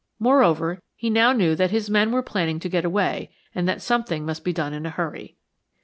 [0.17, 4.25] Moreover, he now knew that his men were planning to get away and that something
[4.25, 5.35] must be done in a hurry.